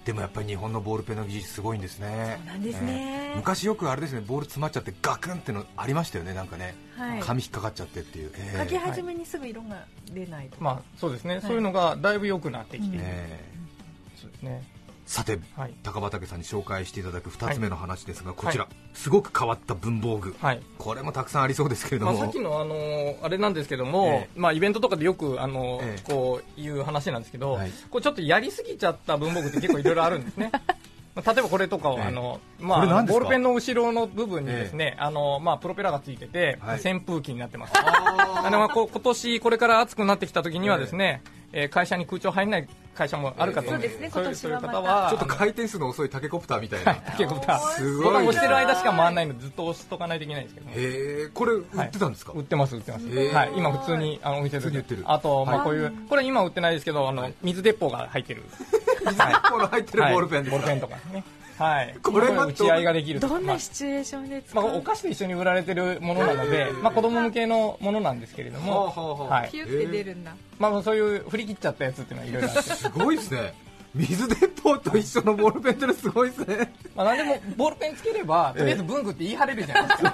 [0.05, 2.39] でもやっぱり日本のボールペンの技術すごいんですね。
[2.39, 3.15] そうなんですね。
[3.15, 7.21] えー昔よくあれですねボール詰まっちゃってガクンってのありましたよねなんかね、はい。
[7.21, 13.39] 紙引っかかっちゃってっていう、えー書き始めにすぐ色が出ないとか、まあそうですね、そういうのがだいぶ良くなってきている、え。
[14.17, 14.63] ーそうですね
[15.11, 15.73] さて、はい。
[15.83, 20.61] 高畑さんに紹介していただく2つ目の話ですが、こちら、はすごく変わった文房具、はい。
[20.77, 24.39] これもたくさんありそうですけれどまあ、も、さっきの、あのーあれなんですけども、ええ。
[24.39, 26.01] まあ、イベントとかでよく、あのーええ。
[26.09, 27.71] こういう話なんですけど、はい。
[27.89, 30.49] こうちょっとやりすぎちゃった文房具って結構いろいろあるんですね。
[31.13, 36.79] まあ例えばこれとかあのまあ、ボールペンの後ろの部分にですね、あのまあ、プロペラがついてて、はい。
[36.79, 37.73] 扇風機になってます。
[37.75, 41.21] あのまあこう今年これから暑くなってきた時にはですね、
[41.53, 43.67] えー会社に空調入らない会社もあるかと。
[43.69, 47.59] 思うんですそうですねそういう今年はまたそういう方はちょっと回転数の遅いタケコプターみたいな、タケコプター。
[47.71, 48.27] すボタンごい。
[48.29, 50.67] 押してる間しか回らないのでずっと押しとかないといけないんですけど。
[50.67, 54.65] もへえこれ売ってたんですか、売ってます売ってます、はい、今普通にあのお店で。
[54.65, 55.03] 普通に売ってる。
[55.05, 55.65] あと、まあ、はい。
[55.65, 57.33] こういうこれ今売ってないですけどあの、はい。
[57.41, 58.43] 水鉄砲が入ってる。
[59.05, 60.79] 水鉄砲の入ってるボールペンですか、はい。
[60.79, 61.23] ボールペンとかね
[61.61, 61.95] はい。
[62.01, 63.27] これは打ち合いができると。
[63.27, 69.41] どんまあなシチュエーションで使まあ、う、お菓子と一緒に売られてるものなので、まあ、子供向けのものなんですけれども、はあはあはあ。
[69.41, 69.51] はい。
[69.51, 73.53] ピュって出るんだ、まあ、そういう振り切っちゃったやつっていうのはいろいろあって、すごいですね。
[73.93, 76.73] 水鉄砲と一緒のボールペンってすごいですね。
[76.95, 80.11] まあ、何でもボールペンつければとりあえず文具って言い張れるじゃないですか、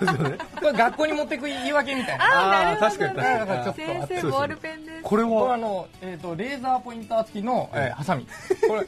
[0.59, 2.25] これ学校に持ってく言い訳みたいな。
[2.25, 5.03] あーなるほど確かにだからちょっと先生ボールペンです。
[5.03, 8.25] これこれはあはの、えー、とレーザーポインター付きの、えーハサミ。
[8.67, 8.87] これ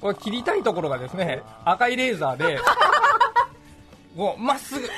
[0.00, 2.58] これ切りたいところがですね赤いレーザーで
[4.16, 4.88] こうまっすぐ。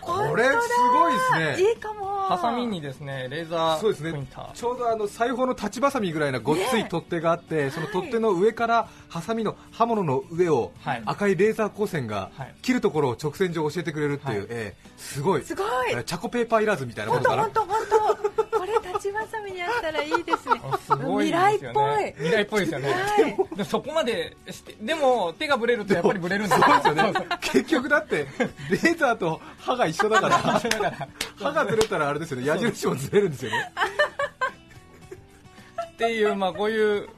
[0.00, 0.50] これす
[0.92, 1.18] ごいで
[1.56, 1.68] すね。
[1.70, 4.26] いいかもハサミにですねレーザそうですね。
[4.54, 11.02] ちょうどあの裁縫の立ちばさみぐらいなごっつい取っ手があって、その取っ手の上からハサミの刃物の上をはい。
[11.06, 12.54] 赤いレーザー光線がはい。
[12.62, 14.46] 切るところを直線上教えてくれるっていう、はい。
[14.50, 15.42] ええすごい。
[15.42, 15.92] すごい。
[15.92, 17.50] えーチャコペーパーいらずみたいなこ本とかな。
[17.52, 18.16] 当本当本
[18.50, 18.58] 当。
[18.58, 20.60] これ立ちばさみにあったらいいですね。
[20.86, 22.14] すごいですよね。
[22.18, 22.60] 未来っぽい。
[22.60, 22.94] ですよね、は
[23.52, 26.54] いでそこまでしてでも手がブレるとやっぱりブレるんで。
[26.54, 27.26] すよそうですよね。
[27.40, 28.26] 結局だって
[28.70, 30.36] レーザーと刃が一緒だから。
[30.60, 31.08] だから。
[31.36, 32.46] 刃がずれたらあれですよね。
[32.46, 33.72] 矢印もずれるんですよね。
[35.92, 37.08] っていうまあこういう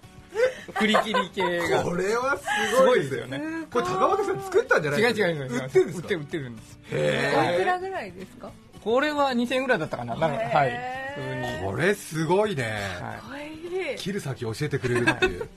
[0.74, 1.82] 振り切り系が。
[1.82, 2.44] これはす
[2.84, 3.40] ごいですよね。
[3.70, 5.26] これ高畑さん作ったんじゃない違うですか？
[5.28, 5.98] 違う違う売ってるんですか？
[5.98, 6.78] 売ってる売ってるんです。
[6.90, 8.52] おいくらぐらいですか？
[8.84, 10.14] これは2000円ぐらいだったかな。
[10.14, 10.80] なんかはい。
[11.64, 13.96] これすごいね、はい。
[13.98, 15.48] 切る先教えてくれるっていう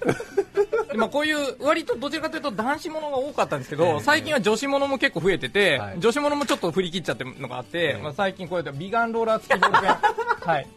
[0.92, 6.00] で まあ、こういう割とどちらかというと男子ものが多かったんですけど、ええ最近は女子ものも結構増えてて、はい。
[6.00, 8.02] 女子ものもちょっと振り切っちゃってるのがあって、ええ。
[8.02, 9.92] まあ、最近こうやって美顔ローラー付きボールペン、
[10.48, 10.68] はい、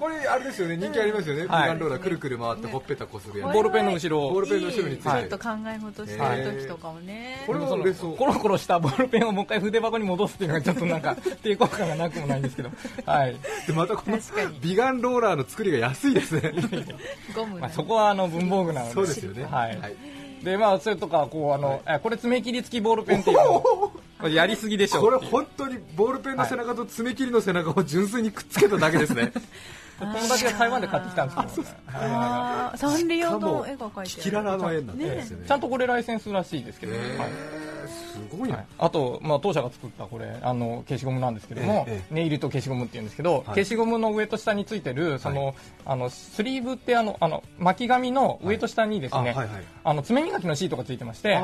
[0.00, 1.62] これあれですよね人気ありますよね、はい。
[1.64, 3.52] ビガンローラーくるくる回ってほっぺたこするやつ。
[3.52, 4.30] ボールペンの後ろ。
[4.30, 5.10] ボールペンの後ろについて。
[5.10, 7.84] ちょっと考え事してる時とかもね、これはその
[8.16, 12.70] コロコロしたボールペンをもう一回筆箱に戻すっていうのがちょっとなんか抵抗感がなくもないんですけど、
[13.04, 13.36] はい。
[13.66, 14.18] でまたこの
[14.62, 16.54] ビガンローラーの作りが安いですね。
[17.36, 18.94] ゴムのまあ、そこはあの文房具なので。
[18.94, 19.44] そうですよね。
[19.44, 19.78] はい。
[20.42, 29.32] でまあ、それとかこうあの、えこれ爪切り付きボールペンっていうのをこれやりすぎでしょこれ本当にボールペンの背中と爪切りの背中を純粋にくっつけただけですね
[30.12, 31.68] 友達が台湾で買ってきたんですけど、
[32.76, 35.46] サンリオの絵が描いてキララの絵になってるんですよね。
[35.46, 36.94] ちゃんとこれライセンスらしいですけど、
[38.12, 38.66] すごいな、はい。
[38.78, 43.44] あと、まあ、当社が作ったこれあの消しゴムなんですけども、ええネイルと消しゴムっていうんですけど、はい。
[43.46, 49.64] 消しゴムの上と下についてるその、あのスリーブってあのあの巻き紙の上と下にですね、あはいはい。
[49.82, 51.40] あの爪磨きのシートがついてまして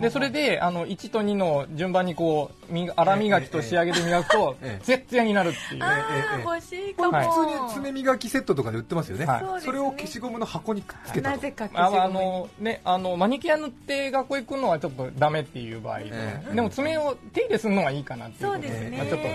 [0.00, 7.26] でそれであの1と2の順番にこうみ粗磨きと仕上げで磨くとええツヤッツヤになるっていう、あええー欲しいかも、はい。
[7.26, 9.40] 普通に爪磨きセットとかで売ってますよね、はい。
[9.40, 9.66] そうですね。
[9.66, 11.36] それを消しゴムの箱にくっつけたと。
[11.36, 18.96] なぜかああ消しゴムのね、あのマニキュア塗って学校行くのはちょっとダメっていう場合、ええでも爪を手入れするのはいいかなっていうことそうですね。
[18.98, 19.26] まあ、ちょっと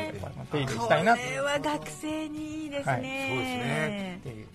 [0.51, 4.17] 手入れしたいなこれは学生にいいですね、はいそうですね。
[4.21, 4.47] っていう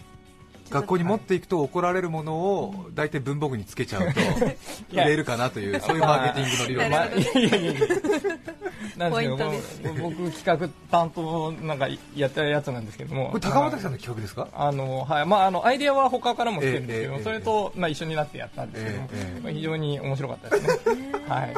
[0.70, 4.20] 学校に持っていくと怒られるものを大体文房具につけちゃうと
[4.94, 6.90] 売れるかなというそういうマーケティングの理論。
[6.90, 7.87] まあ、いやいやいや
[8.96, 9.83] なんですけどポイントです。
[9.83, 13.30] もう僕企画担当なんかやってるやつなんですけども。
[13.30, 14.46] これ高畑さんの企画ですか？
[14.52, 15.26] あのはい。
[15.26, 19.40] まあ、あのアイデアは他からも来てるんですけど、それと、まあ、一緒になってやったんですけども、ええええ。
[19.40, 21.54] まあ、非常に面白かったですね、はい、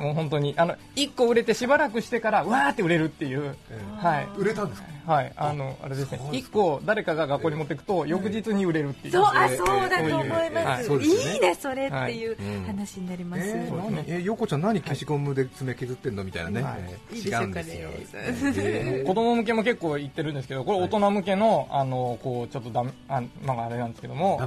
[0.00, 3.56] もう本当にあの1個売れてしばらくしてからわーって売れるっていう、
[3.98, 4.28] はい。
[4.36, 4.88] 売れたんですか？
[5.06, 6.18] はい、あのあれですね。
[6.18, 11.34] そうです1個誰かが学校に持っていくと翌日に売れるっていう、そうあええそうだと思いはます、いそうですよね。
[11.34, 13.42] いいねそれっていううん話になります、
[14.06, 16.64] え横ちゃん何消しゴムで爪削ってんのみたいなね、
[17.12, 17.88] 違うんですよ、
[18.56, 19.06] えー。
[19.06, 24.40] 子供向けも結構言ってるんですけどこれ大人向けのあのこうちょっとダメあまああれなんですけども。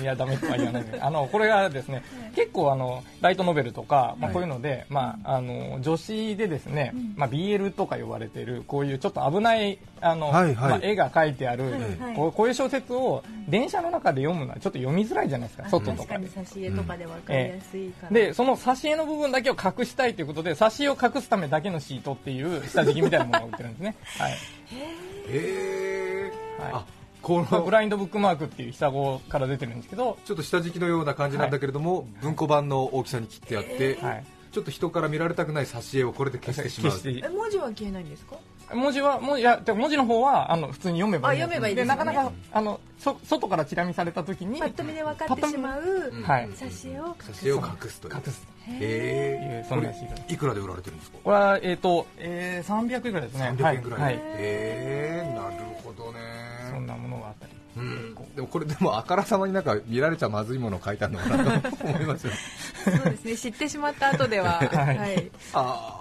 [0.00, 2.02] いやダメとは言わないであのこれがですね
[2.34, 4.34] 結構あのライトノベルとか、まあ、はい。
[4.34, 10.70] こういうので、まあ、あの女子でですね、まあ、BL とか呼ばれてるこういうちょっと危ないあの、はいはい。
[10.70, 16.26] まあ、絵が描いてある、はいこうこういう小説を電車の中で読むのはちょっと読みづらいじゃないですか外とかで。
[16.28, 16.46] 確かに。
[16.46, 24.36] 挿絵とかで分かりやすいから、でその挿絵の部分だけを隠したいということで挿絵を隠すためだけのシートっていう下敷きみたいなものを売ってるんですね、 はい。
[25.28, 26.62] えー。
[26.62, 26.72] はい。
[26.74, 26.84] あ
[27.22, 37.32] こまあのブラインドブックマークっていう下語から出てるんですけど、ちょっと下敷きのような感じなんだけれども、文庫版の大きさに切ってあって、はい、ちょっと人から見られたくない挿絵をこれで消してしまう。
[37.34, 38.36] 文字は消えないんですか？
[38.74, 42.04] 文字はもういや文字の方はあの普通に読めばいいんあ読めばいいですよね。
[42.04, 46.48] なかなかあのそ外からチラ見された時にパッと見で分かってしまうんはい。
[46.50, 48.14] 挿絵を挿絵を隠すという。
[48.14, 48.46] 隠す。
[48.68, 51.18] えー、そこれんなシートいくらで売られてるんですか？
[51.24, 53.54] これはえっ、と、えー、300円ぐらいですね。
[53.58, 54.22] 300円ぐらい、はい、はい。
[54.22, 56.18] えー、なるほどね。
[56.70, 57.52] そんなものがあったり。
[57.76, 62.32] うん、でもこれでもあからさまになんか見られちゃまずいものを書いてあるのかなと思いますよ
[62.84, 63.36] そうですね。
[63.36, 64.54] 知ってしまった後では。
[64.74, 64.98] はい。
[64.98, 65.30] はい。
[65.54, 65.99] あー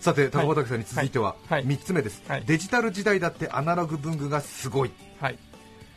[0.00, 1.66] さて高畑さんに続いてははい。
[1.66, 2.44] 3つ目です、はい。
[2.46, 4.92] デジタル時代だってアナログ文具がすごい。
[5.20, 5.38] はい。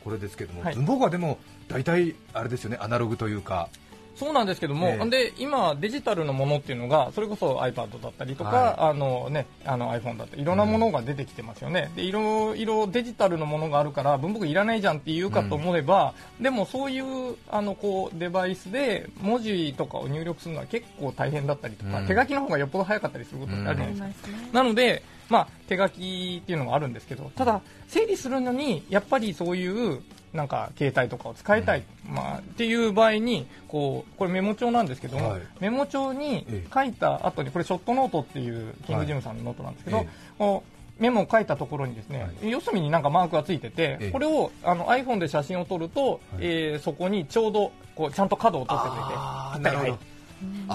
[0.04, 0.76] これですけども、はい。
[0.76, 3.70] 文房具はでも大体あれですよねアナログというか
[4.16, 5.10] そうなんですけども、ええ。
[5.10, 8.76] で今、デジタルのものっていうのがそれこそ iPad だったりとか、はい。
[8.90, 22.08] あのね、あの iPhone だったりいろんなものが出てきてますよね、でいろいろデジタルのものがあるから文房具いらないじゃんって言うかと思えば、でもそういうあのこうデバイスで文字とかを入力するのは結構大変だったりとか、うん。
[22.08, 24.30] 手書きの方がよっぽど早かったりすることってあるじゃないですか。
[24.54, 30.02] なので、まあ、手書きっていうのがあるんですけどただ整理するのにやっぱりそういう
[30.34, 35.42] なんか携帯とかを使いたい、まあ、っていう場合にこうこれメモ帳なんですけども、はい。
[35.60, 36.68] メモ帳にええ。
[36.74, 40.08] 書いた後にこれショットノートっていうキングジムさんのノートなんですけど、ええ。
[40.38, 40.64] こ
[41.00, 44.12] うメモを書いたところにですね、四隅になんかマークがついてて、ええ。
[44.12, 49.08] これをあの iPhone で写真を撮ると、えーそこにちょうどこうちゃんと角を取ってくれて。
[49.56, 50.11] ぴったり入るあ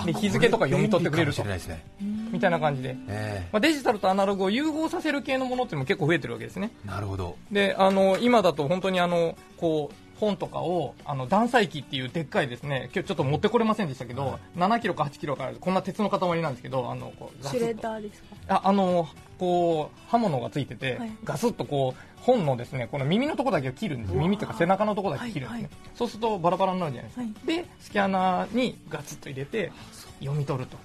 [0.04, 1.42] で日付とか読み取ってくれると。
[1.42, 6.70] これ便利かもしれないですね、みたいな感じで、えまあ、デジタルとアナログを融合させる系のものっていうのも結構増えてるわけですね。
[6.84, 7.36] えなるほど。
[7.50, 12.90] であの今だと本当にあのこう本とかをあの断裁機っていうでっかいですね。
[12.94, 18.28] 今日ちょっと持ってこれませんでしたけど、7キロか8キロかあるこんな鉄の塊なんですけどあのこうシュレッダーですか？
[18.48, 19.06] ああの
[19.38, 21.10] こう刃物がついてて、はい。
[21.24, 25.70] ガスッとこう本のですねこの耳のところだけを切るんです耳というか背中のところだけ切るんですね、はい。
[25.94, 27.62] そうするとバラバラになるじゃないですか、はい。
[27.62, 29.72] でスキャナーにガツッと入れて
[30.20, 30.76] 読み取ると。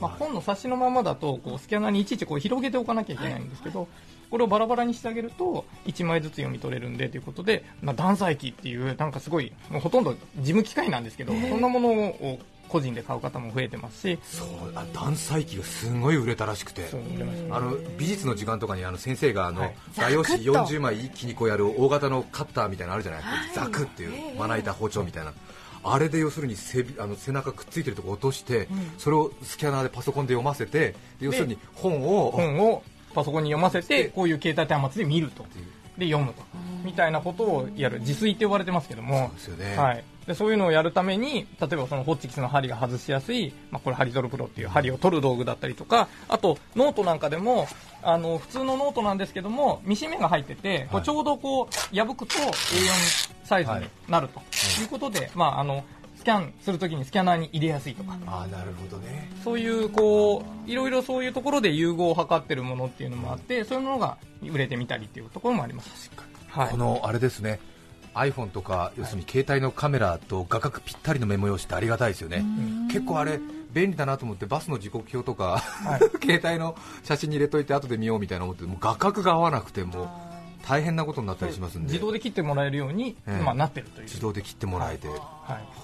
[0.00, 3.86] まあ、本の冊子のままだとこうスキャナーにいちいちこう広げておかなきゃいけないんですけど、
[4.30, 12.38] これをバラバラにしてあげると1枚ずつ読み取れるんでということで、まあ、断裁機っていうなんかすごいもうほとんど事務機械なんですけど、そんなものを
[12.74, 14.18] 個人で買う方も増えてますし。
[14.24, 16.88] そうあ断裁機がすごい売れたらしくて。
[16.88, 19.74] そう売れましたあの美術の時間とかにあの先生があの、はい。
[19.96, 20.74] 画用紙ザクッと。
[20.74, 23.22] 40枚一気にこうやる大型のカッターみたいなのあるじゃない、
[23.54, 25.32] ザクっていうまな板包丁みたいな、
[25.84, 32.82] あれで要するに背びあの背中くっついてるとこ落として、それをスキャナーでパソコンで読ませてで要するに本を本を
[33.14, 35.46] パソコンに読ませてこういう携帯端末で見ると。
[35.98, 36.42] で読むと。
[36.84, 38.00] みたいなことをやる。
[38.00, 39.30] 自炊って呼ばれてますけども。
[39.38, 39.76] そうですよね。
[39.76, 47.66] はい、でそういうのをやるために例えばそのホッチキスの針が外しやすい、まあ、これハリトルプロっていう針を取る道具だったりとかあとノートなんかでも
[48.02, 54.40] あの普通のノートなんですけどもミシン目が入ってて、こうちょうどこう破くと A4 サイズになると。
[54.40, 54.84] い。
[54.84, 55.84] うことで、まああの
[56.16, 59.30] スキャンするときにスキャナーに入れやすいとか、ああなるほどね。
[59.42, 66.10] そういうこういろいろそういうところで融合を図ってるものっていうのもあってそういうものが売れてみたりっていうところもあります。
[66.48, 67.58] はいこのあれですね
[68.14, 72.44] iPhone とか要するに携帯のカメラと画角ぴったりのメモ用紙ってありがたいですよね。
[72.90, 73.40] 結構あれ
[73.72, 75.62] 便利だなと思ってバスの時刻表とか、
[76.22, 80.08] 携帯の写真に入れといて後で見ようみたいな思ってもう画角が合わなくても
[80.66, 81.88] 大変なことになったりしますんで。
[81.88, 83.42] 自動で切ってもらえるように、ええ。
[83.42, 84.04] まあ、なってるという。
[84.04, 85.18] 自動で切ってもらえて、はい。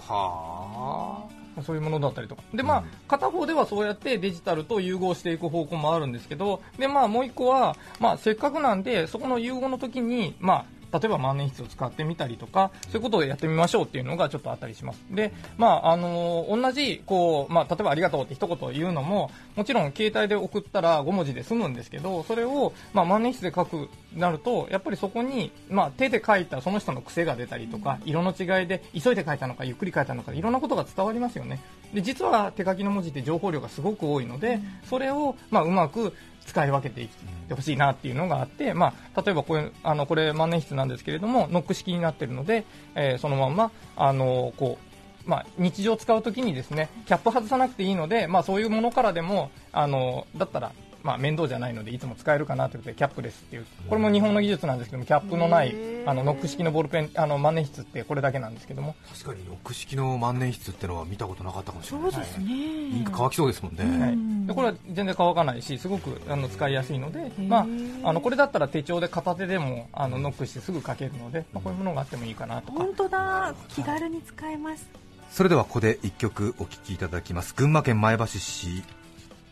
[0.09, 1.25] は
[1.65, 2.43] そういうものだったりとか。
[2.55, 15.05] で、まあ、片方ではそうやってデジタルと融合していく方向もあるんですけどで、まあ、もう一個は、まあ、せっかくなんでそこの融合の時に、まあ、例えば万年筆を使ってみたりとかそういうことをやってみましょうっていうのがちょっとあったりします。
[15.11, 31.61] で、まああの同じこう、まあ、例えばありがとうって一言言うのももちろん携帯で送ったら5文字で済むんですけどそれを、まあ、万年筆で書くなるとやっぱりそこに、まあ、手で書いたその人の癖が出たりとか色の違いで急いで書いたのかゆっくり書いたのかいろんなことが伝わりますよね。
[31.95, 36.15] で実は手書きの文字って情報量がすごく多いので、それを、まあ、うまく
[36.51, 37.09] 使い分けていっ
[37.49, 42.65] てほしいなっていうのがあって、まあ、例えばこれあのこれ万年筆なんですけれどもノック式になっているので、
[42.97, 44.79] えーそのままあのこ
[45.27, 53.67] う、まあ、日常使うときにですねキャップ外さなくていいので、まあ、そういうものからでもあのだったら、まあ、面倒じゃないのでいつも使えるかなということでキャップレスっていう。
[53.89, 55.75] これも日本の技術なんですけどもキャップのない
[56.07, 58.95] あのノック式のボールペンあの万年筆ってこれだけなんですけども。
[59.13, 62.13] 確かにロック式の万年筆ってのは見たことなかったかもしれない。
[62.13, 62.45] そうですね。
[62.45, 64.17] インク乾きそうですもんね、はい。
[64.17, 64.47] ん。
[64.47, 67.49] でこれは全然乾かないしすごくあの使いやすいので、ー。
[67.49, 67.67] ま
[68.05, 72.79] あ、あのこれだったら手帳で片手でもあのノックしてすぐ書けるので、まあ、こういうものがあってもいいかなとか。
[72.79, 73.55] 本当だ。
[73.69, 74.87] 気軽に使えます。
[75.31, 77.55] それではここで1曲お聴きいただきます。
[77.55, 78.83] 群馬県前橋市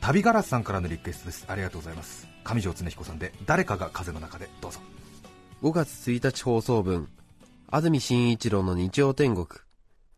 [0.01, 4.81] 旅ガラスさんからのリクエストですありがとうございます上条恒彦さんで誰かが風の中でどうぞ
[5.61, 7.09] 5月1日放送分、
[7.67, 9.49] 安住紳一郎の日曜天国、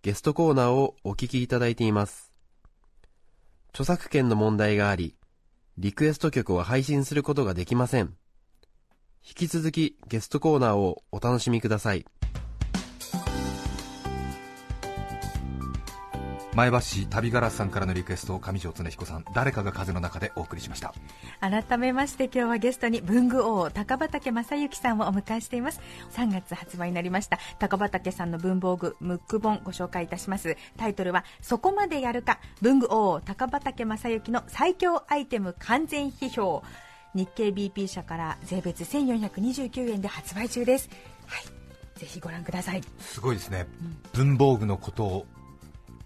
[0.03, 2.31] ゲストコーナーをお聞きいただいています。
[3.71, 5.15] 著作権の問題があり、
[5.79, 8.13] リクエスト曲を配信することができません。
[9.27, 12.05] 引き続きゲストコーナーをお楽しみください。
[16.53, 20.93] 前橋市旅ガラスさんからのリクエストを上条恒彦さん誰かが風の中でお送りしました。
[21.41, 25.81] 改めまして今日はゲストに文具王高畑正幸さんをお迎えしています。
[26.13, 27.39] 3月発売になりました。
[27.61, 30.57] 高畑さんの文房具ムック本ご紹介いたします。
[30.77, 36.65] タイトルは「そこまでやるか文具王高畑正幸の最強アイテム完全批評」
[37.15, 40.89] 日経 BP 社から税別1429円で発売中です。
[41.27, 41.45] はい。
[41.99, 42.83] ぜひご覧ください。
[42.99, 43.67] すごいですね、
[44.15, 45.27] 文房具のことを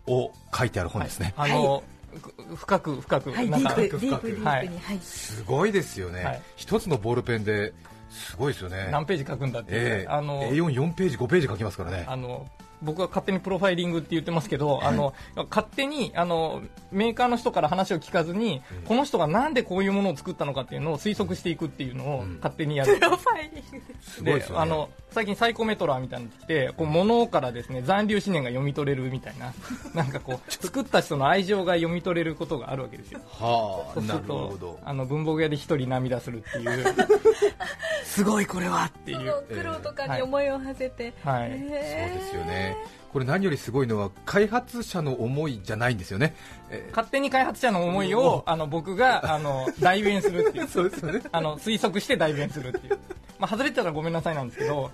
[0.07, 1.83] 書いてある本ですね、あの、
[2.21, 3.47] く深く深く、はい。
[3.47, 4.67] デなんかィープディープディープに、ははい。
[4.67, 6.43] いすごいですよね、はい。
[6.57, 7.73] 一つのボールペンで
[8.11, 8.89] すごいですよね。
[8.93, 10.07] 何ページ書くんだってええ。
[10.09, 12.05] あの A44 ページ5ページ書きますからね。
[12.09, 12.47] あの
[12.85, 15.15] 僕は勝手にプロファイリングって言ってますけど、 あの
[15.51, 22.37] 勝手にあのメーカーの人から話を聞かずに、この人がなんでこういうものを作ったのかっていうのを推測していくっていうのをうん。
[22.37, 22.95] 勝手にやる。
[22.97, 23.95] プロファイリング。
[24.01, 24.63] すごいですよね。
[24.63, 29.53] あの最近サイコメトラーみたいなのが来てこう物からですね残留思念が読み取れるみたいな。
[29.95, 33.21] なんかこう作った人の愛情が読み取れることがあるわけですよ。
[33.31, 34.81] はあなそうするとるほど。
[34.85, 36.85] あの文房具屋で一人涙するっていう。
[38.05, 41.51] すごいこれはっていそう苦労とかに思いを馳せて、はい。
[41.51, 42.74] そうですよね
[43.13, 46.35] これ何よりすごいのは開発者の思いじゃないんですよね、
[46.69, 50.67] え勝手に開発者の思いをあの僕があの代弁するっていう。
[50.69, 51.21] そうですよね。
[51.31, 52.99] あの推測して代弁するっていう、
[53.39, 54.91] まあ、外れてたらごめんなさいなんですけど。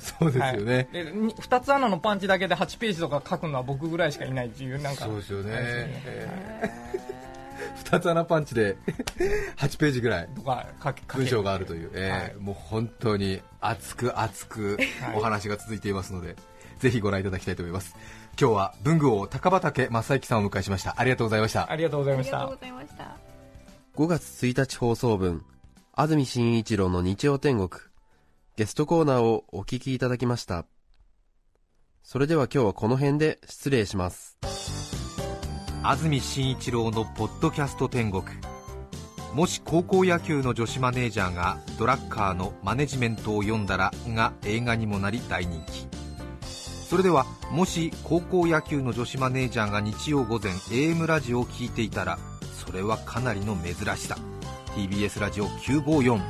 [0.00, 5.04] そうですよね、はい、でに2つ穴のパンチだけで8ページとか書くのは僕ぐらいしかいないっていうなんか。
[5.04, 7.19] そうですよね、あれですえー、
[7.84, 8.76] 2つ穴パンチで
[9.56, 10.28] 8ページぐらい
[11.14, 14.78] 文章があるという、えーはもう本当に熱く熱く
[15.14, 16.36] お話が続いていますので、
[16.78, 17.96] ぜひご覧いただきたいと思います。
[18.40, 20.94] 今日は文具王高畑正幸さんをお迎えしました。
[20.98, 21.70] ありがとうございました。
[21.70, 22.38] ありがとうございました。
[22.42, 23.16] ありがとうございました。
[23.96, 25.44] 5月1日放送分、
[25.92, 27.82] 安住紳一郎の日曜天国、
[28.56, 30.64] ゲストコーナーをお聞きいただきました。
[32.02, 34.38] それでは今日はこの辺で失礼します。
[35.82, 38.22] 安住紳一郎のポッドキャスト天国。
[39.32, 45.86] もし高校野球の女子マネージャーがドラッカーのマネジメントを読んだらが映画にもなり大人気。
[46.44, 52.18] それではもし高校野球の女子マネージャーが日曜午前 AM ラジオを聞いていたら
[52.52, 54.18] それはかなりの珍しさ。
[54.74, 56.20] TBS ラジオ954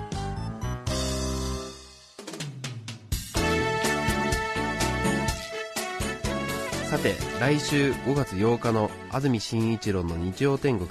[6.90, 10.90] さて、来週5月8日の安住紳一郎の日曜天国。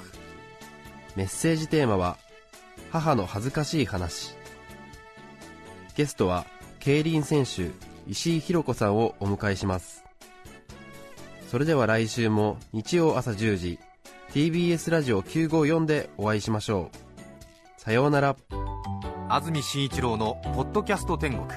[1.18, 2.16] メッセージテーマは、
[2.90, 4.34] 母の恥ずかしい話。
[5.98, 6.46] ゲストは、
[6.80, 7.72] 競輪選手、
[8.08, 10.06] 石井宏子さんをお迎えします。
[11.50, 13.80] それでは来週も日曜朝10時
[14.30, 18.36] TBS ラジオ954でお会いしましょうさようなら
[19.28, 21.48] 安住紳一郎の「ポッドキャスト天国」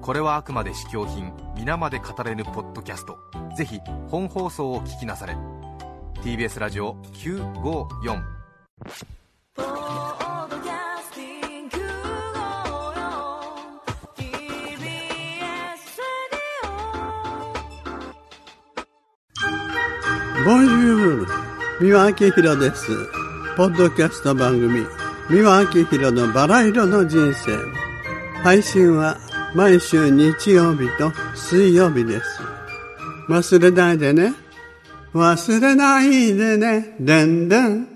[0.00, 3.18] これはあくまで試供品皆まで語れぬポッドキャスト
[3.56, 3.80] ぜひ
[4.10, 5.34] 本放送を聞きなされ
[6.22, 8.22] TBS ラジオ954
[20.44, 21.26] ボンジュール
[21.80, 22.86] 三輪明宏です。
[23.56, 24.86] ポッドキャスト番組、
[25.30, 27.56] 三輪明宏のバラ色の人生。
[28.42, 29.18] 配信は
[29.54, 32.35] 毎週日曜日と水曜日です。
[33.28, 34.34] 忘れないでね。
[35.14, 36.96] 忘れないでね。
[37.00, 37.95] でんでん。